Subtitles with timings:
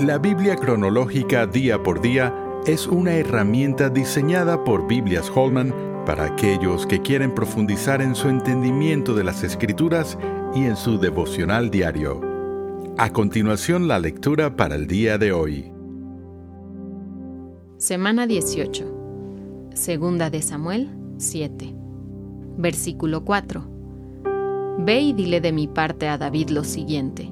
[0.00, 2.34] La Biblia cronológica día por día
[2.64, 5.74] es una herramienta diseñada por Biblias Holman
[6.06, 10.16] para aquellos que quieren profundizar en su entendimiento de las escrituras
[10.54, 12.18] y en su devocional diario.
[12.96, 15.70] A continuación la lectura para el día de hoy.
[17.76, 19.70] Semana 18.
[19.74, 21.74] Segunda de Samuel 7.
[22.56, 23.64] Versículo 4.
[24.78, 27.30] Ve y dile de mi parte a David lo siguiente.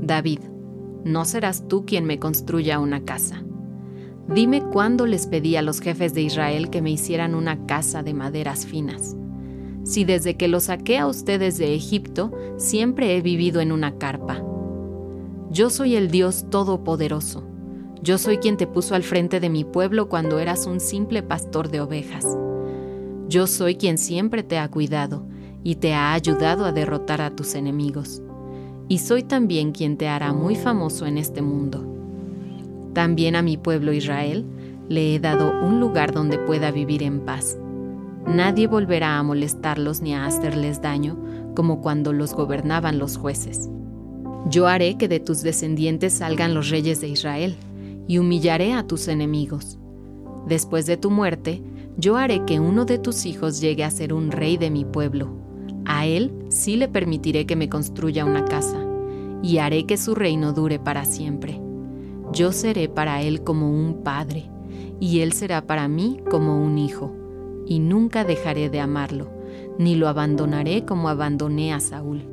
[0.00, 0.40] David,
[1.04, 3.42] no serás tú quien me construya una casa.
[4.28, 8.14] Dime cuándo les pedí a los jefes de Israel que me hicieran una casa de
[8.14, 9.16] maderas finas.
[9.82, 14.44] Si desde que los saqué a ustedes de Egipto siempre he vivido en una carpa.
[15.50, 17.44] Yo soy el Dios Todopoderoso.
[18.02, 21.70] Yo soy quien te puso al frente de mi pueblo cuando eras un simple pastor
[21.70, 22.24] de ovejas.
[23.28, 25.26] Yo soy quien siempre te ha cuidado
[25.64, 28.22] y te ha ayudado a derrotar a tus enemigos
[28.90, 31.86] y soy también quien te hará muy famoso en este mundo.
[32.92, 34.44] También a mi pueblo Israel
[34.88, 37.56] le he dado un lugar donde pueda vivir en paz.
[38.26, 41.16] Nadie volverá a molestarlos ni a hacerles daño
[41.54, 43.70] como cuando los gobernaban los jueces.
[44.46, 47.56] Yo haré que de tus descendientes salgan los reyes de Israel,
[48.08, 49.78] y humillaré a tus enemigos.
[50.48, 51.62] Después de tu muerte,
[51.96, 55.28] yo haré que uno de tus hijos llegue a ser un rey de mi pueblo,
[55.84, 58.78] a él sí le permitiré que me construya una casa,
[59.42, 61.60] y haré que su reino dure para siempre.
[62.32, 64.50] Yo seré para él como un padre,
[65.00, 67.12] y él será para mí como un hijo,
[67.66, 69.30] y nunca dejaré de amarlo,
[69.78, 72.24] ni lo abandonaré como abandoné a Saúl.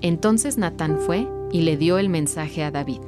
[0.00, 3.00] Entonces Natán fue y le dio el mensaje a David.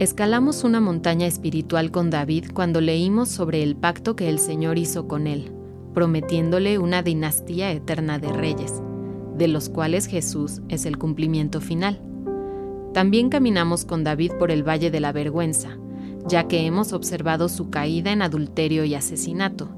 [0.00, 5.06] Escalamos una montaña espiritual con David cuando leímos sobre el pacto que el Señor hizo
[5.06, 5.57] con él
[5.98, 8.72] prometiéndole una dinastía eterna de reyes,
[9.36, 12.00] de los cuales Jesús es el cumplimiento final.
[12.94, 15.76] También caminamos con David por el Valle de la Vergüenza,
[16.28, 19.70] ya que hemos observado su caída en adulterio y asesinato.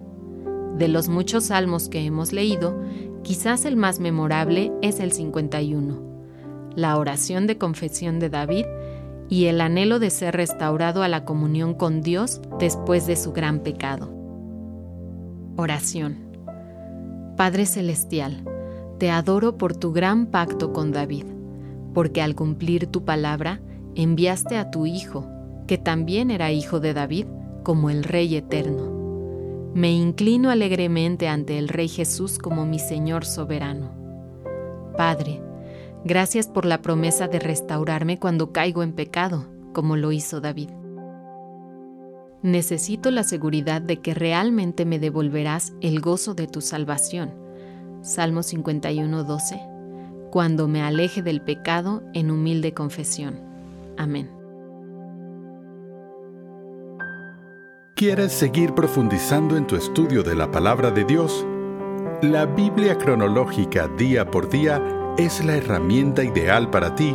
[0.76, 2.78] De los muchos salmos que hemos leído,
[3.22, 6.02] quizás el más memorable es el 51,
[6.76, 8.66] la oración de confesión de David
[9.30, 13.60] y el anhelo de ser restaurado a la comunión con Dios después de su gran
[13.60, 14.19] pecado.
[15.56, 16.16] Oración.
[17.36, 18.44] Padre Celestial,
[18.98, 21.24] te adoro por tu gran pacto con David,
[21.92, 23.60] porque al cumplir tu palabra
[23.94, 25.26] enviaste a tu Hijo,
[25.66, 27.26] que también era hijo de David,
[27.62, 29.70] como el Rey eterno.
[29.74, 33.92] Me inclino alegremente ante el Rey Jesús como mi Señor soberano.
[34.96, 35.42] Padre,
[36.04, 40.70] gracias por la promesa de restaurarme cuando caigo en pecado, como lo hizo David.
[42.42, 47.34] Necesito la seguridad de que realmente me devolverás el gozo de tu salvación.
[48.00, 49.60] Salmo 51, 12.
[50.30, 53.38] Cuando me aleje del pecado en humilde confesión.
[53.98, 54.30] Amén.
[57.94, 61.46] ¿Quieres seguir profundizando en tu estudio de la palabra de Dios?
[62.22, 64.82] La Biblia cronológica día por día
[65.18, 67.14] es la herramienta ideal para ti